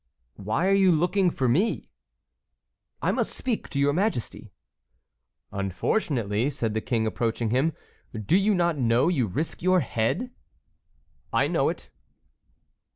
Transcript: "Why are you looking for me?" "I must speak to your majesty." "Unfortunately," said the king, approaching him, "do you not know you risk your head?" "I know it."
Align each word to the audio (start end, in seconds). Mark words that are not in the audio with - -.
"Why 0.37 0.65
are 0.67 0.73
you 0.73 0.91
looking 0.91 1.29
for 1.29 1.47
me?" 1.47 1.91
"I 3.03 3.11
must 3.11 3.35
speak 3.37 3.69
to 3.69 3.79
your 3.79 3.93
majesty." 3.93 4.51
"Unfortunately," 5.51 6.49
said 6.49 6.73
the 6.73 6.81
king, 6.81 7.05
approaching 7.05 7.51
him, 7.51 7.73
"do 8.19 8.35
you 8.35 8.55
not 8.55 8.79
know 8.79 9.09
you 9.09 9.27
risk 9.27 9.61
your 9.61 9.81
head?" 9.81 10.31
"I 11.31 11.45
know 11.47 11.69
it." 11.69 11.91